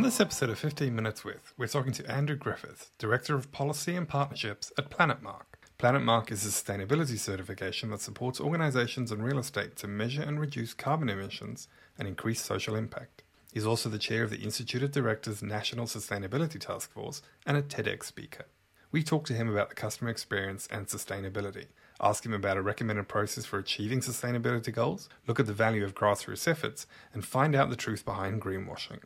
[0.00, 3.94] On this episode of 15 Minutes With, we're talking to Andrew Griffiths, Director of Policy
[3.94, 5.68] and Partnerships at Planet Mark.
[5.78, 10.72] PlanetMark is a sustainability certification that supports organizations and real estate to measure and reduce
[10.72, 11.68] carbon emissions
[11.98, 13.24] and increase social impact.
[13.52, 17.62] He's also the chair of the Institute of Directors National Sustainability Task Force and a
[17.62, 18.46] TEDx speaker.
[18.90, 21.66] We talk to him about the customer experience and sustainability,
[22.00, 25.94] ask him about a recommended process for achieving sustainability goals, look at the value of
[25.94, 29.00] grassroots efforts, and find out the truth behind greenwashing.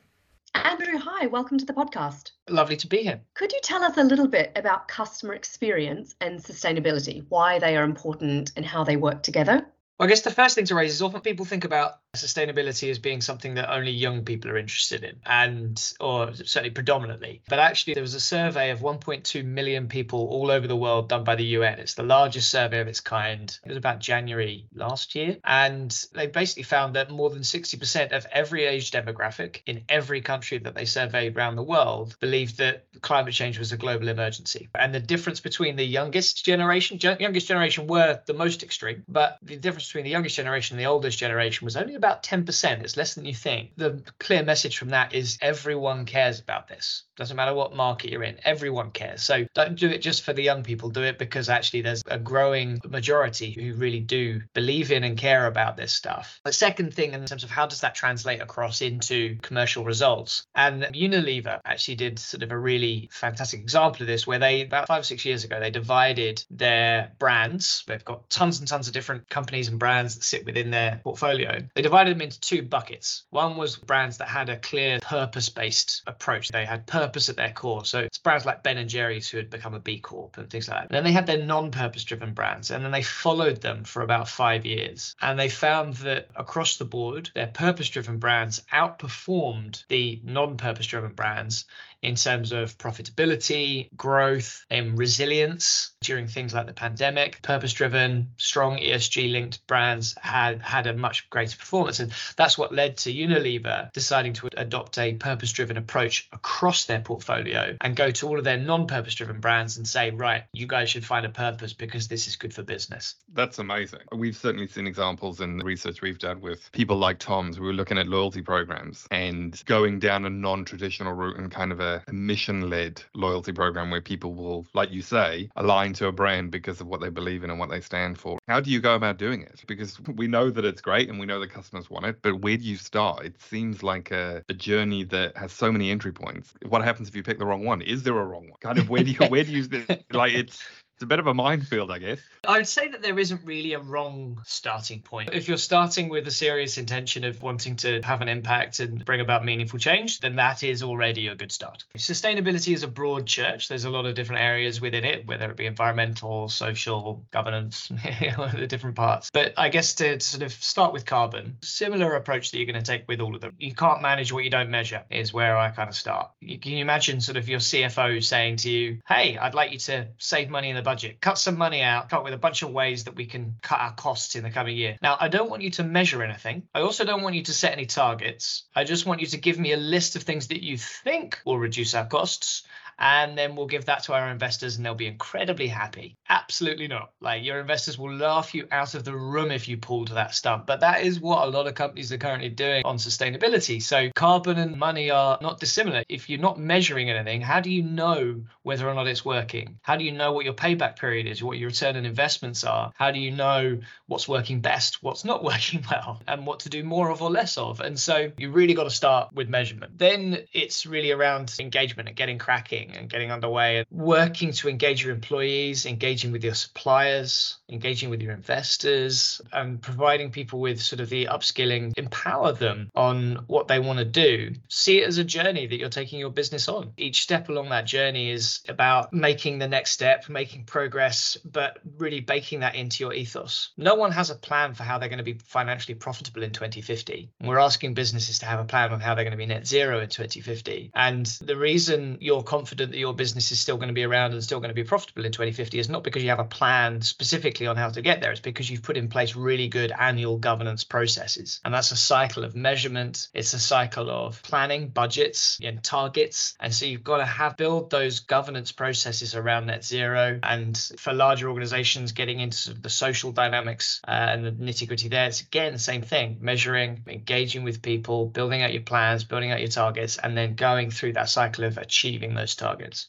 [0.55, 2.31] Andrew, hi, welcome to the podcast.
[2.49, 3.21] Lovely to be here.
[3.35, 7.83] Could you tell us a little bit about customer experience and sustainability, why they are
[7.83, 9.67] important and how they work together?
[9.99, 12.99] Well, I guess the first thing to raise is often people think about sustainability as
[12.99, 17.43] being something that only young people are interested in and or certainly predominantly.
[17.49, 21.25] But actually there was a survey of 1.2 million people all over the world done
[21.25, 23.57] by the UN it's the largest survey of its kind.
[23.65, 25.37] It was about January last year.
[25.45, 30.59] And they basically found that more than 60% of every age demographic in every country
[30.59, 34.69] that they surveyed around the world believed that climate change was a global emergency.
[34.75, 39.57] And the difference between the youngest generation youngest generation were the most extreme but the
[39.57, 42.83] difference between the youngest generation and the oldest generation was only about 10%.
[42.83, 43.73] It's less than you think.
[43.77, 47.05] The clear message from that is everyone cares about this.
[47.17, 49.23] Doesn't matter what market you're in, everyone cares.
[49.23, 52.19] So don't do it just for the young people, do it because actually there's a
[52.19, 56.41] growing majority who really do believe in and care about this stuff.
[56.45, 60.47] The second thing, in terms of how does that translate across into commercial results?
[60.55, 64.89] And Unilever actually did sort of a really fantastic example of this where they, about
[64.89, 67.85] five or six years ago, they divided their brands.
[67.87, 71.61] They've got tons and tons of different companies and brands that sit within their portfolio.
[71.75, 73.25] They divided them into two buckets.
[73.31, 76.49] One was brands that had a clear purpose based approach.
[76.49, 77.85] They had purpose at their core.
[77.85, 80.69] So it's brands like Ben and Jerry's who had become a B Corp and things
[80.69, 80.87] like that.
[80.87, 84.03] And then they had their non purpose driven brands and then they followed them for
[84.03, 85.15] about five years.
[85.23, 90.87] And they found that across the board, their purpose driven brands outperformed the non purpose
[90.87, 91.67] driven brands
[92.05, 97.41] in terms of profitability, growth, and resilience during things like the pandemic.
[97.43, 102.01] Purpose driven, strong ESG linked brands had had a much greater performance.
[102.01, 107.01] And that's what led to Unilever deciding to adopt a purpose driven approach across their
[107.01, 110.67] portfolio and go to all of their non purpose driven brands and say, right, you
[110.67, 113.17] guys should find a purpose because this is good for business.
[113.33, 114.01] That's amazing.
[114.15, 117.73] We've certainly seen examples in the research we've done with people like Tom's We were
[117.73, 121.94] looking at loyalty programs and going down a non traditional route and kind of a
[122.07, 126.51] a, mission led loyalty program where people will, like you say, align to a brand
[126.51, 128.39] because of what they believe in and what they stand for.
[128.49, 129.63] How do you go about doing it?
[129.67, 132.57] Because we know that it's great and we know the customers want it, but where
[132.57, 133.25] do you start?
[133.25, 136.55] It seems like a, a journey that has so many entry points.
[136.69, 137.83] What happens if you pick the wrong one?
[137.83, 138.59] Is there a wrong one?
[138.61, 139.65] Kind of where do you where do you
[140.13, 140.63] like it's
[140.95, 142.21] it's a bit of a minefield, I guess.
[142.47, 145.31] I would say that there isn't really a wrong starting point.
[145.33, 149.21] If you're starting with a serious intention of wanting to have an impact and bring
[149.21, 151.83] about meaningful change, then that is already a good start.
[151.99, 153.69] Sustainability is a broad church.
[153.69, 158.67] There's a lot of different areas within it, whether it be environmental, social, governance, the
[158.69, 159.31] different parts.
[159.33, 162.89] But I guess to sort of start with carbon, similar approach that you're going to
[162.89, 163.55] take with all of them.
[163.59, 166.31] You can't manage what you don't measure, is where I kind of start.
[166.41, 170.07] Can you imagine sort of your CFO saying to you, hey, I'd like you to
[170.19, 172.71] save money in the budget, cut some money out, come up with a bunch of
[172.71, 174.97] ways that we can cut our costs in the coming year.
[175.03, 176.63] Now, I don't want you to measure anything.
[176.75, 178.65] I also don't want you to set any targets.
[178.77, 181.59] I just want you to give me a list of things that you think will
[181.59, 182.63] reduce our costs
[182.99, 186.17] and then we'll give that to our investors and they'll be incredibly happy.
[186.29, 187.13] Absolutely not.
[187.21, 190.35] Like your investors will laugh you out of the room if you pull to that
[190.35, 190.67] stunt.
[190.67, 193.83] But that is what a lot of companies are currently doing on sustainability.
[193.83, 196.05] So carbon and money are not dissimilar.
[196.09, 199.79] If you're not measuring anything, how do you know whether or not it's working?
[199.83, 202.93] How do you know what your payback period is, what your return on investments are?
[202.95, 206.83] How do you know what's working best, what's not working well, and what to do
[206.85, 207.81] more of or less of?
[207.81, 209.99] And so you really got to start with measurement.
[209.99, 215.05] Then it's really around engagement and getting cracking and getting underway and working to engage
[215.05, 221.01] your employees, engaging with your suppliers, engaging with your investors, and providing people with sort
[221.01, 224.53] of the upskilling, empower them on what they want to do.
[224.69, 226.93] See it as a journey that you're taking your business on.
[226.97, 232.21] Each step along that journey is about making the next step, making progress, but really
[232.21, 233.71] baking that into your ethos.
[233.77, 237.31] No one has a plan for how they're going to be financially profitable in 2050.
[237.41, 240.01] We're asking businesses to have a plan on how they're going to be net zero
[240.01, 240.91] in 2050.
[240.95, 244.33] And the reason you're confident confident that your business is still going to be around
[244.33, 247.01] and still going to be profitable in 2050 is not because you have a plan
[247.03, 248.33] specifically on how to get there.
[248.33, 251.61] It's because you've put in place really good annual governance processes.
[251.65, 253.29] And that's a cycle of measurement.
[253.33, 256.57] It's a cycle of planning, budgets, and targets.
[256.59, 260.41] And so you've got to have build those governance processes around net zero.
[260.43, 265.27] And for larger organizations, getting into the social dynamics uh, and the nitty gritty there,
[265.27, 269.61] it's again the same thing measuring, engaging with people, building out your plans, building out
[269.61, 272.64] your targets, and then going through that cycle of achieving those targets.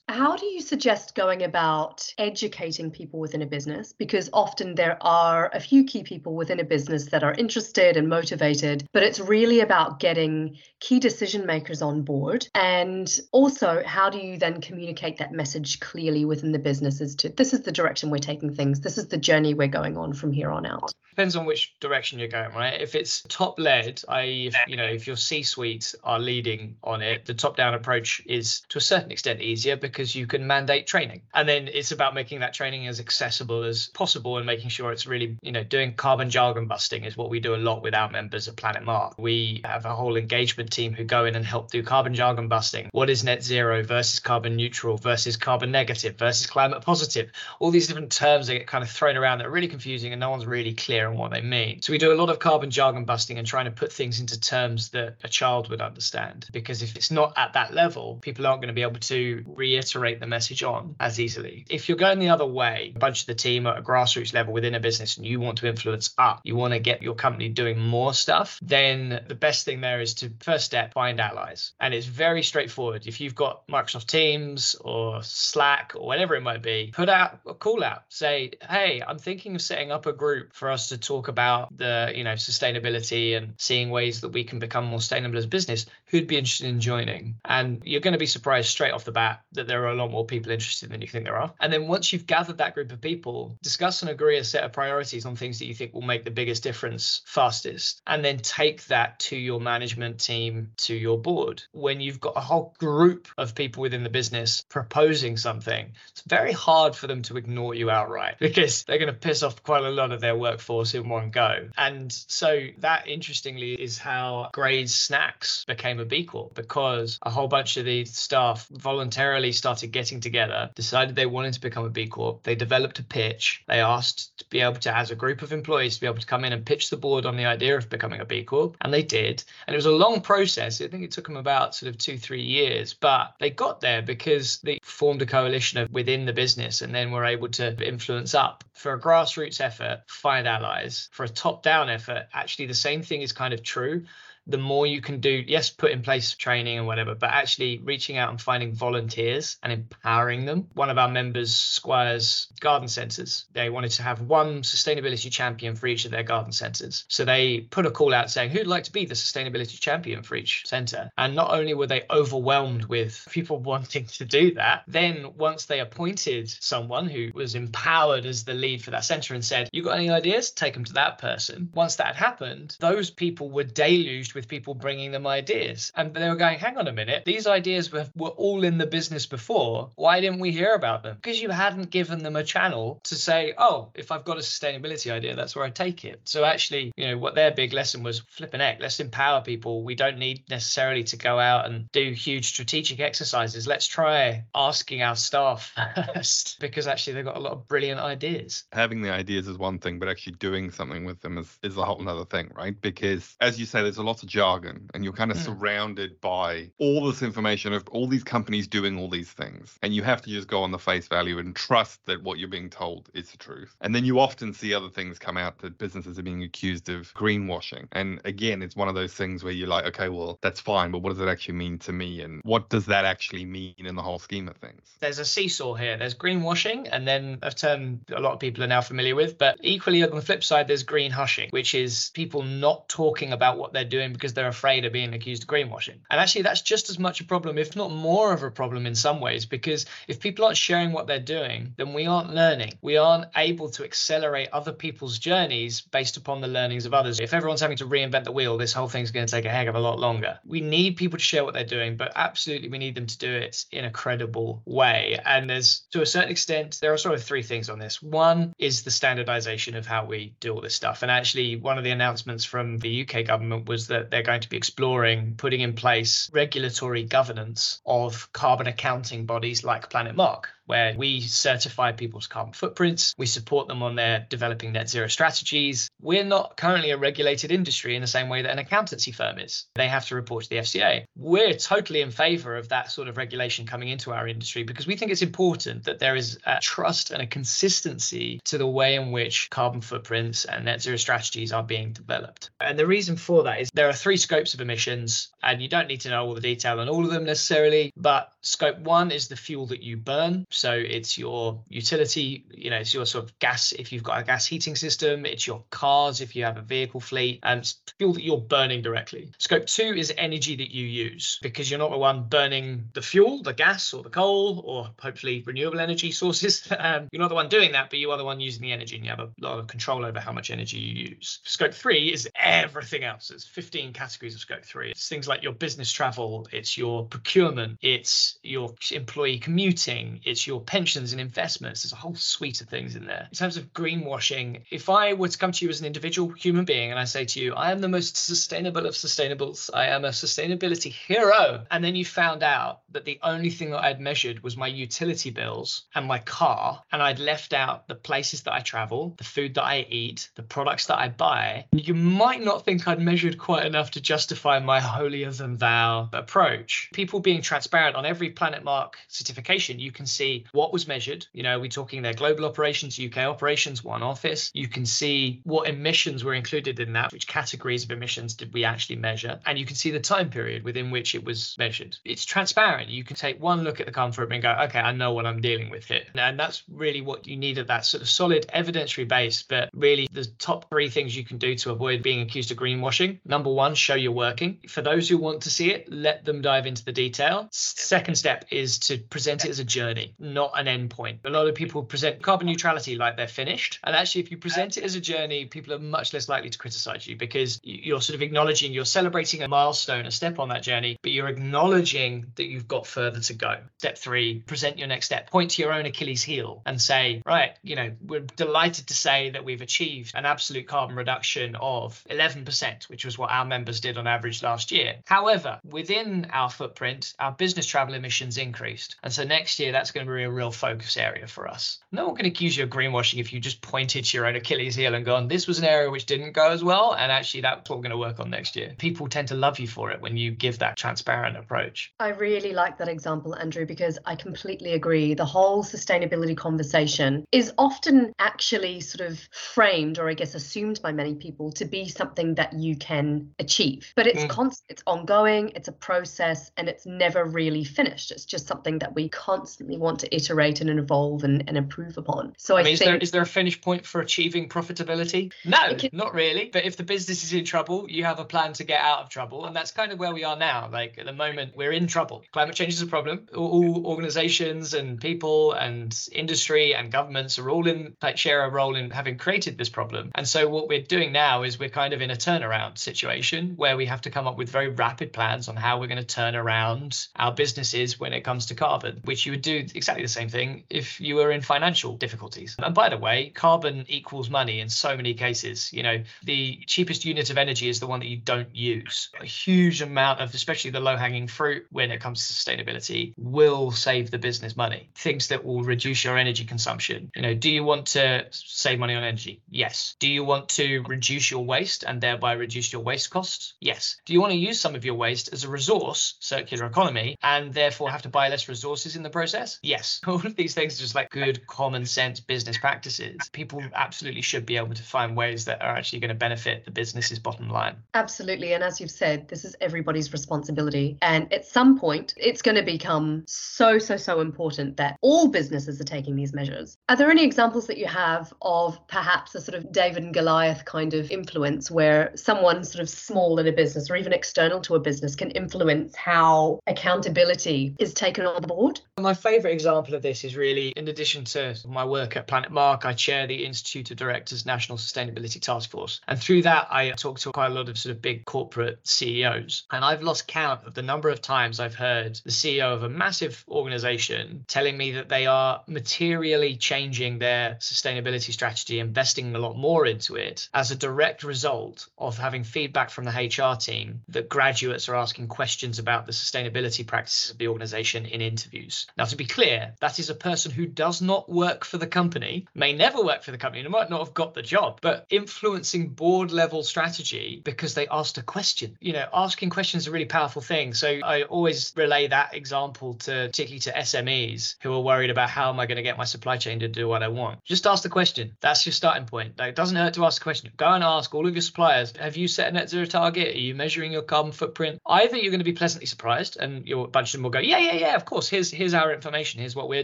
[0.07, 3.93] How do you suggest going about educating people within a business?
[3.93, 8.09] Because often there are a few key people within a business that are interested and
[8.09, 12.47] motivated, but it's really about getting key decision makers on board.
[12.53, 17.29] And also, how do you then communicate that message clearly within the business as to
[17.29, 20.31] this is the direction we're taking things, this is the journey we're going on from
[20.31, 20.91] here on out?
[21.09, 22.81] Depends on which direction you're going, right?
[22.81, 27.01] If it's top led, i.e., if, you know, if your C suite are leading on
[27.01, 30.87] it, the top down approach is to a certain extent easier because you can mandate
[30.87, 31.21] training.
[31.33, 35.07] And then it's about making that training as accessible as possible and making sure it's
[35.07, 38.09] really, you know, doing carbon jargon busting is what we do a lot with our
[38.09, 39.15] members of Planet Mark.
[39.17, 42.89] We have a whole engagement team who go in and help do carbon jargon busting.
[42.91, 47.31] What is net zero versus carbon neutral versus carbon negative versus climate positive?
[47.59, 50.19] All these different terms that get kind of thrown around that are really confusing and
[50.19, 51.81] no one's really clear on what they mean.
[51.81, 54.39] So we do a lot of carbon jargon busting and trying to put things into
[54.39, 56.47] terms that a child would understand.
[56.51, 60.19] Because if it's not at that level, people aren't going to be able to reiterate
[60.19, 61.65] the message on as easily.
[61.69, 64.53] If you're going the other way, a bunch of the team at a grassroots level
[64.53, 67.49] within a business and you want to influence up, you want to get your company
[67.49, 71.73] doing more stuff, then the best thing there is to first step, find allies.
[71.79, 73.07] And it's very straightforward.
[73.07, 77.53] If you've got Microsoft Teams or Slack or whatever it might be, put out a
[77.53, 78.03] call out.
[78.09, 82.11] Say, hey, I'm thinking of setting up a group for us to talk about the,
[82.15, 85.85] you know, sustainability and seeing ways that we can become more sustainable as a business.
[86.07, 87.35] Who'd be interested in joining?
[87.43, 90.11] And you're going to be surprised straight off the bat that there are a lot
[90.11, 91.53] more people interested than you think there are.
[91.59, 94.73] And then once you've gathered that group of people, discuss and agree a set of
[94.73, 98.01] priorities on things that you think will make the biggest difference fastest.
[98.07, 101.63] And then take that to your management team, to your board.
[101.71, 106.51] When you've got a whole group of people within the business proposing something, it's very
[106.51, 109.89] hard for them to ignore you outright because they're going to piss off quite a
[109.89, 111.69] lot of their workforce in one go.
[111.77, 117.47] And so that interestingly is how Graze Snacks became a B Corp because a whole
[117.47, 118.67] bunch of the staff
[119.05, 122.41] voluntarily started getting together, decided they wanted to become a B Corp.
[122.41, 123.63] They developed a pitch.
[123.67, 126.25] They asked to be able to, as a group of employees, to be able to
[126.25, 128.77] come in and pitch the board on the idea of becoming a B Corp.
[128.81, 129.43] And they did.
[129.67, 130.81] And it was a long process.
[130.81, 134.01] I think it took them about sort of two, three years, but they got there
[134.01, 138.33] because they formed a coalition of within the business and then were able to influence
[138.33, 138.63] up.
[138.73, 141.09] For a grassroots effort, find allies.
[141.11, 144.05] For a top down effort, actually the same thing is kind of true
[144.47, 148.17] the more you can do, yes, put in place training and whatever, but actually reaching
[148.17, 150.67] out and finding volunteers and empowering them.
[150.73, 155.87] One of our members, Squires Garden Centres, they wanted to have one sustainability champion for
[155.87, 157.05] each of their garden centres.
[157.07, 160.35] So they put a call out saying, who'd like to be the sustainability champion for
[160.35, 161.09] each centre?
[161.17, 165.79] And not only were they overwhelmed with people wanting to do that, then once they
[165.79, 169.97] appointed someone who was empowered as the lead for that centre and said, you got
[169.97, 170.51] any ideas?
[170.51, 171.69] Take them to that person.
[171.73, 175.91] Once that happened, those people were deluged with people bringing them ideas.
[175.95, 178.87] And they were going, hang on a minute, these ideas were, were all in the
[178.87, 179.91] business before.
[179.95, 181.15] Why didn't we hear about them?
[181.15, 185.11] Because you hadn't given them a channel to say, oh, if I've got a sustainability
[185.11, 186.21] idea, that's where I take it.
[186.25, 189.83] So actually, you know, what their big lesson was flip flipping heck, let's empower people.
[189.83, 193.67] We don't need necessarily to go out and do huge strategic exercises.
[193.67, 195.75] Let's try asking our staff
[196.13, 198.65] first because actually they've got a lot of brilliant ideas.
[198.71, 201.83] Having the ideas is one thing, but actually doing something with them is, is a
[201.83, 202.79] whole other thing, right?
[202.79, 205.45] Because as you say, there's a lot of jargon and you're kind of mm.
[205.45, 209.77] surrounded by all this information of all these companies doing all these things.
[209.81, 212.49] And you have to just go on the face value and trust that what you're
[212.49, 213.75] being told is the truth.
[213.81, 217.13] And then you often see other things come out that businesses are being accused of
[217.13, 217.87] greenwashing.
[217.91, 220.99] And again, it's one of those things where you're like, okay, well, that's fine, but
[220.99, 222.21] what does it actually mean to me?
[222.21, 224.95] And what does that actually mean in the whole scheme of things?
[224.99, 225.97] There's a seesaw here.
[225.97, 229.37] There's greenwashing, and then a term a lot of people are now familiar with.
[229.37, 233.57] But equally on the flip side, there's green hushing, which is people not talking about
[233.57, 235.99] what they're doing because they're afraid of being accused of greenwashing.
[236.09, 238.95] And actually, that's just as much a problem, if not more of a problem in
[238.95, 242.73] some ways, because if people aren't sharing what they're doing, then we aren't learning.
[242.81, 247.19] We aren't able to accelerate other people's journeys based upon the learnings of others.
[247.19, 249.67] If everyone's having to reinvent the wheel, this whole thing's going to take a heck
[249.67, 250.39] of a lot longer.
[250.45, 253.31] We need people to share what they're doing, but absolutely we need them to do
[253.31, 255.19] it in a credible way.
[255.25, 258.01] And there's, to a certain extent, there are sort of three things on this.
[258.01, 261.01] One is the standardization of how we do all this stuff.
[261.01, 264.41] And actually, one of the announcements from the UK government was that that they're going
[264.41, 270.49] to be exploring putting in place regulatory governance of carbon accounting bodies like Planet Mark
[270.65, 275.89] where we certify people's carbon footprints, we support them on their developing net zero strategies.
[276.01, 279.67] We're not currently a regulated industry in the same way that an accountancy firm is.
[279.75, 281.05] They have to report to the FCA.
[281.15, 284.95] We're totally in favor of that sort of regulation coming into our industry because we
[284.95, 289.11] think it's important that there is a trust and a consistency to the way in
[289.11, 292.49] which carbon footprints and net zero strategies are being developed.
[292.59, 295.87] And the reason for that is there are three scopes of emissions, and you don't
[295.87, 299.27] need to know all the detail on all of them necessarily, but scope one is
[299.27, 300.45] the fuel that you burn.
[300.55, 304.23] So it's your utility, you know, it's your sort of gas if you've got a
[304.23, 308.13] gas heating system, it's your cars if you have a vehicle fleet, and it's fuel
[308.13, 309.31] that you're burning directly.
[309.37, 313.41] Scope two is energy that you use because you're not the one burning the fuel,
[313.43, 316.71] the gas, or the coal, or hopefully renewable energy sources.
[316.79, 318.95] um, you're not the one doing that, but you are the one using the energy,
[318.95, 321.39] and you have a lot of control over how much energy you use.
[321.43, 323.27] Scope three is everything else.
[323.27, 324.91] There's 15 categories of scope three.
[324.91, 330.61] It's things like your business travel, it's your procurement, it's your employee commuting, it's your
[330.61, 331.83] pensions and investments.
[331.83, 333.27] There's a whole suite of things in there.
[333.31, 336.65] In terms of greenwashing, if I were to come to you as an individual human
[336.65, 340.05] being and I say to you, I am the most sustainable of sustainables, I am
[340.05, 344.43] a sustainability hero, and then you found out that the only thing that I'd measured
[344.43, 348.59] was my utility bills and my car, and I'd left out the places that I
[348.59, 352.87] travel, the food that I eat, the products that I buy, you might not think
[352.87, 356.89] I'd measured quite enough to justify my holier than thou approach.
[356.93, 361.25] People being transparent on every Planet Mark certification, you can see what was measured.
[361.33, 364.51] You know, we're talking their global operations, UK operations, one office.
[364.53, 368.63] You can see what emissions were included in that, which categories of emissions did we
[368.63, 371.97] actually measure, and you can see the time period within which it was measured.
[372.03, 372.89] It's transparent.
[372.89, 375.41] You can take one look at the comfort and go, okay, I know what I'm
[375.41, 376.03] dealing with here.
[376.15, 379.43] And that's really what you need at that sort of solid evidentiary base.
[379.43, 383.19] But really, the top three things you can do to avoid being accused of greenwashing
[383.25, 384.59] number one, show you're working.
[384.67, 387.47] For those who want to see it, let them dive into the detail.
[387.51, 391.19] Second step is to present it as a journey, not an end point.
[391.25, 393.79] A lot of people present carbon neutrality like they're finished.
[393.83, 396.57] And actually, if you present it as a journey, people are much less likely to
[396.57, 400.63] criticize you because you're sort of acknowledging, you're celebrating a milestone, a step on that
[400.63, 403.57] journey, but you're acknowledging that you've got further to go.
[403.77, 405.29] Step three, present your next step.
[405.29, 409.29] Point to your own Achilles heel and say, right, you know, we're delighted to say
[409.31, 413.97] that we've achieved an absolute carbon reduction of 11%, which was what our members did
[413.97, 414.95] on average last year.
[415.05, 418.95] However, within our footprint, our business travel emissions increased.
[419.03, 421.79] And so next year, that's going to be a real focus area for us.
[421.91, 424.75] No one can accuse you of greenwashing if you just pointed to your own Achilles
[424.75, 426.93] heel and gone, this was an area which didn't go as well.
[426.93, 428.73] And actually, that's what we're going to work on next year.
[428.77, 431.93] People tend to love you for it when you give that transparent approach.
[431.99, 435.13] I really like that example, Andrew, because I completely agree.
[435.13, 440.91] The whole sustainability conversation is often actually sort of framed or I guess assumed by
[440.91, 443.91] many people to be something that you can achieve.
[443.95, 444.29] But it's mm.
[444.29, 448.11] constant, it's ongoing, it's a process, and it's never really finished.
[448.11, 452.33] It's just something that we constantly want to iterate and evolve and, and improve upon.
[452.37, 455.33] So I, I mean, think, is there is there a finish point for achieving profitability?
[455.45, 456.49] No, can, not really.
[456.51, 459.09] But if the business is in trouble, you have a plan to get out of
[459.09, 460.69] trouble, and that's kind of where we are now.
[460.71, 462.23] Like at the moment, we're in trouble.
[462.31, 463.27] Climate change is a problem.
[463.35, 468.75] All organizations and people and industry and governments are all in like share a role
[468.75, 470.11] in having created this problem.
[470.15, 473.77] And so what we're doing now is we're kind of in a turnaround situation where
[473.77, 476.35] we have to come up with very rapid plans on how we're going to turn
[476.35, 480.29] around our businesses when it comes to carbon, which you would do exactly the same
[480.29, 482.55] thing if you were in financial difficulties.
[482.57, 485.71] And by the way, carbon equals money in so many cases.
[485.71, 489.09] You know, the cheapest unit of energy is the one that you don't use.
[489.21, 493.69] A huge amount of, especially the low hanging fruit when it comes to sustainability, will
[493.69, 494.89] save the business money.
[494.95, 497.11] Things that will reduce your energy consumption.
[497.15, 499.43] You know, do you want to save money on energy?
[499.51, 499.95] Yes.
[499.99, 503.53] Do you want to reduce your waste and thereby reduce your waste costs?
[503.61, 503.97] Yes.
[504.05, 507.53] Do you want to use some of your waste as a resource, circular economy, and
[507.53, 509.59] therefore have to buy less resources in the process?
[509.61, 509.74] Yes.
[510.07, 513.17] All of these things are just like good common sense business practices.
[513.31, 516.71] People absolutely should be able to find ways that are actually going to benefit the
[516.71, 517.75] business's bottom line.
[517.93, 518.53] Absolutely.
[518.53, 520.97] And as you've said, this is everybody's responsibility.
[521.01, 525.79] And at some point, it's going to become so, so, so important that all businesses
[525.81, 526.77] are taking these measures.
[526.89, 530.65] Are there any examples that you have of perhaps a sort of David and Goliath
[530.65, 534.75] kind of influence where someone sort of small in a business or even external to
[534.75, 538.79] a business can influence how accountability is taken on board?
[538.99, 542.51] My favorite example example of this is really, in addition to my work at Planet
[542.51, 546.01] Mark, I chair the Institute of Directors National Sustainability Task Force.
[546.07, 549.63] And through that, I talk to quite a lot of sort of big corporate CEOs.
[549.71, 552.89] And I've lost count of the number of times I've heard the CEO of a
[552.89, 559.57] massive organization telling me that they are materially changing their sustainability strategy, investing a lot
[559.57, 564.29] more into it as a direct result of having feedback from the HR team that
[564.29, 568.85] graduates are asking questions about the sustainability practices of the organization in interviews.
[568.95, 572.47] Now, to be clear, that is a person who does not work for the company,
[572.53, 575.89] may never work for the company, and might not have got the job, but influencing
[575.89, 578.77] board level strategy because they asked a question.
[578.79, 580.73] You know, asking questions is a really powerful thing.
[580.73, 585.49] So I always relay that example to particularly to SMEs who are worried about how
[585.49, 587.43] am I going to get my supply chain to do what I want.
[587.43, 588.35] Just ask the question.
[588.41, 589.37] That's your starting point.
[589.37, 590.51] Like, it doesn't hurt to ask a question.
[590.57, 593.35] Go and ask all of your suppliers, have you set a net zero target?
[593.35, 594.79] Are you measuring your carbon footprint?
[594.85, 597.59] Either you're going to be pleasantly surprised and your bunch of them will go, yeah,
[597.59, 598.27] yeah, yeah, of course.
[598.27, 599.41] Here's here's our information.
[599.45, 599.83] Here's what we're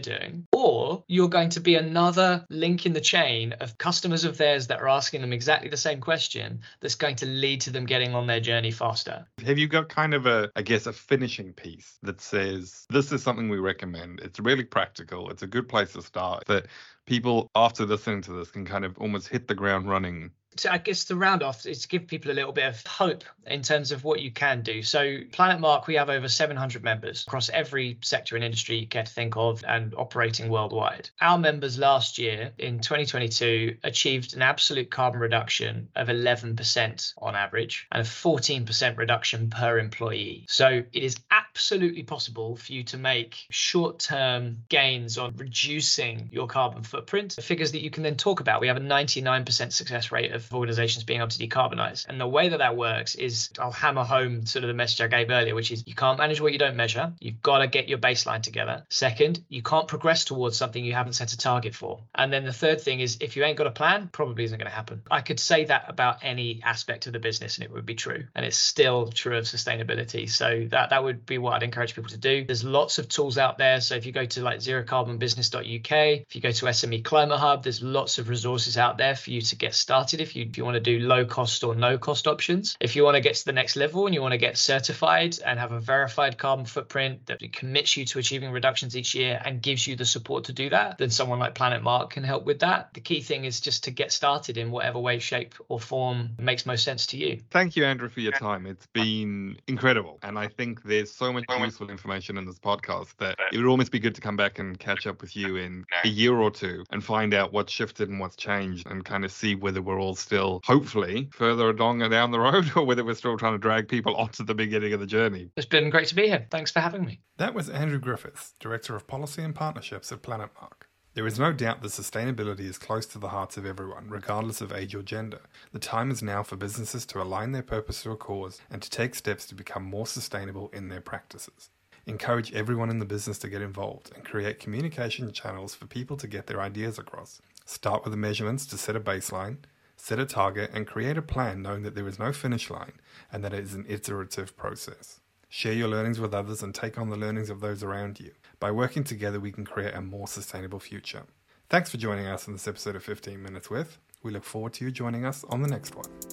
[0.00, 0.48] doing.
[0.52, 4.80] Or you're going to be another link in the chain of customers of theirs that
[4.80, 8.26] are asking them exactly the same question that's going to lead to them getting on
[8.26, 9.24] their journey faster.
[9.46, 13.22] Have you got kind of a, I guess, a finishing piece that says this is
[13.22, 14.18] something we recommend?
[14.18, 15.30] It's really practical.
[15.30, 16.44] It's a good place to start.
[16.48, 16.66] That
[17.06, 20.78] people after listening to this can kind of almost hit the ground running so I
[20.78, 23.92] guess to round off is to give people a little bit of hope in terms
[23.92, 24.82] of what you can do.
[24.82, 29.04] So Planet Mark, we have over 700 members across every sector and industry you care
[29.04, 31.10] to think of and operating worldwide.
[31.20, 37.86] Our members last year in 2022 achieved an absolute carbon reduction of 11% on average
[37.90, 40.44] and a 14% reduction per employee.
[40.48, 46.82] So it is absolutely possible for you to make short-term gains on reducing your carbon
[46.82, 47.32] footprint.
[47.40, 48.60] Figures that you can then talk about.
[48.60, 52.06] We have a 99% success rate of of organizations being able to decarbonize.
[52.08, 55.08] And the way that that works is I'll hammer home sort of the message I
[55.08, 57.12] gave earlier, which is you can't manage what you don't measure.
[57.20, 58.84] You've got to get your baseline together.
[58.88, 62.00] Second, you can't progress towards something you haven't set a target for.
[62.14, 64.70] And then the third thing is if you ain't got a plan, probably isn't going
[64.70, 65.02] to happen.
[65.10, 68.24] I could say that about any aspect of the business and it would be true.
[68.34, 70.28] And it's still true of sustainability.
[70.28, 72.44] So that, that would be what I'd encourage people to do.
[72.44, 73.80] There's lots of tools out there.
[73.80, 75.92] So if you go to like zerocarbonbusiness.uk,
[76.28, 79.40] if you go to SME Climate Hub, there's lots of resources out there for you
[79.40, 82.26] to get started if you, if you want to do low cost or no cost
[82.26, 82.76] options.
[82.80, 85.38] If you want to get to the next level and you want to get certified
[85.44, 89.60] and have a verified carbon footprint that commits you to achieving reductions each year and
[89.60, 92.60] gives you the support to do that, then someone like Planet Mark can help with
[92.60, 92.94] that.
[92.94, 96.64] The key thing is just to get started in whatever way, shape, or form makes
[96.66, 97.40] most sense to you.
[97.50, 98.66] Thank you, Andrew, for your time.
[98.66, 100.18] It's been incredible.
[100.22, 103.92] And I think there's so much useful information in this podcast that it would almost
[103.92, 106.84] be good to come back and catch up with you in a year or two
[106.90, 110.14] and find out what's shifted and what's changed and kind of see whether we're all
[110.22, 113.88] still hopefully further along and down the road or whether we're still trying to drag
[113.88, 115.50] people onto the beginning of the journey.
[115.56, 116.46] It's been great to be here.
[116.50, 117.20] Thanks for having me.
[117.36, 120.88] That was Andrew Griffiths, Director of Policy and Partnerships at Planet Mark.
[121.14, 124.72] There is no doubt that sustainability is close to the hearts of everyone, regardless of
[124.72, 125.40] age or gender.
[125.72, 128.88] The time is now for businesses to align their purpose to a cause and to
[128.88, 131.68] take steps to become more sustainable in their practices.
[132.06, 136.26] Encourage everyone in the business to get involved and create communication channels for people to
[136.26, 137.42] get their ideas across.
[137.66, 139.58] Start with the measurements to set a baseline,
[140.02, 142.94] set a target, and create a plan knowing that there is no finish line
[143.30, 145.20] and that it is an iterative process.
[145.48, 148.32] Share your learnings with others and take on the learnings of those around you.
[148.58, 151.22] By working together, we can create a more sustainable future.
[151.68, 153.98] Thanks for joining us in this episode of 15 Minutes With.
[154.24, 156.31] We look forward to you joining us on the next one.